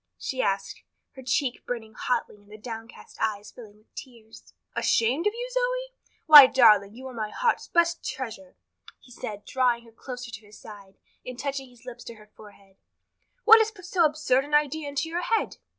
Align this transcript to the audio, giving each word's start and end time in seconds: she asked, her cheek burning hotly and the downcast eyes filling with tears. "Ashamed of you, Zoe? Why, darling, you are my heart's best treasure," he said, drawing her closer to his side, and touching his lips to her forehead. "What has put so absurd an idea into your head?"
she 0.17 0.41
asked, 0.41 0.81
her 1.11 1.21
cheek 1.21 1.63
burning 1.63 1.93
hotly 1.93 2.37
and 2.41 2.51
the 2.51 2.57
downcast 2.57 3.19
eyes 3.21 3.51
filling 3.51 3.77
with 3.77 3.93
tears. 3.93 4.51
"Ashamed 4.75 5.27
of 5.27 5.33
you, 5.35 5.47
Zoe? 5.51 5.95
Why, 6.25 6.47
darling, 6.47 6.95
you 6.95 7.05
are 7.05 7.13
my 7.13 7.29
heart's 7.29 7.67
best 7.67 8.03
treasure," 8.03 8.55
he 8.99 9.11
said, 9.11 9.45
drawing 9.45 9.85
her 9.85 9.91
closer 9.91 10.31
to 10.31 10.45
his 10.47 10.57
side, 10.59 10.97
and 11.23 11.37
touching 11.37 11.69
his 11.69 11.85
lips 11.85 12.03
to 12.05 12.15
her 12.15 12.25
forehead. 12.35 12.77
"What 13.43 13.59
has 13.59 13.69
put 13.69 13.85
so 13.85 14.03
absurd 14.03 14.43
an 14.43 14.55
idea 14.55 14.89
into 14.89 15.07
your 15.07 15.21
head?" 15.21 15.57